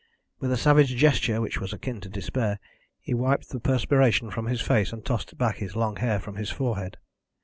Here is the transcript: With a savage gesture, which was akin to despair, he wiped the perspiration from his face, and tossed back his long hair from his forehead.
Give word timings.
With 0.39 0.51
a 0.51 0.57
savage 0.57 0.95
gesture, 0.95 1.41
which 1.41 1.61
was 1.61 1.73
akin 1.73 2.01
to 2.01 2.09
despair, 2.09 2.59
he 2.99 3.13
wiped 3.13 3.49
the 3.49 3.59
perspiration 3.59 4.31
from 4.31 4.47
his 4.47 4.59
face, 4.59 4.91
and 4.91 5.05
tossed 5.05 5.37
back 5.37 5.57
his 5.57 5.75
long 5.75 5.97
hair 5.97 6.19
from 6.19 6.37
his 6.37 6.49
forehead. 6.49 6.97